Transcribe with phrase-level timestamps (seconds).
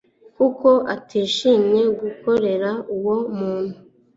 [0.37, 3.75] kuko atishimiye gukorera uwo muntu